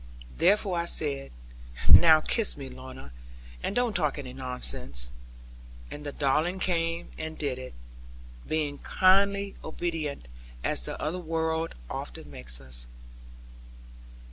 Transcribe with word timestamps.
Therefore 0.35 0.79
I 0.79 0.85
said, 0.85 1.31
'Now 1.87 2.21
kiss 2.21 2.57
me, 2.57 2.69
Lorna; 2.71 3.11
and 3.61 3.75
don't 3.75 3.93
talk 3.95 4.17
any 4.17 4.33
nonsense.' 4.33 5.11
And 5.91 6.03
the 6.03 6.11
darling 6.11 6.57
came 6.57 7.09
and 7.19 7.37
did 7.37 7.59
it; 7.59 7.75
being 8.47 8.79
kindly 8.79 9.53
obedient, 9.63 10.27
as 10.63 10.85
the 10.85 10.99
other 10.99 11.19
world 11.19 11.75
often 11.87 12.31
makes 12.31 12.59
us. 12.59 12.87